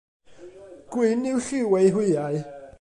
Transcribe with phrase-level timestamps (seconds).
[0.95, 2.35] Gwyn yw lliw eu hwyau.